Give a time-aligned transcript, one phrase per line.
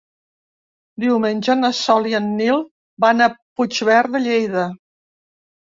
[1.03, 2.65] Diumenge na Sol i en Nil
[3.07, 4.69] van a Puigverd de Lleida.